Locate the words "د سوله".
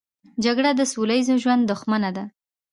0.75-1.15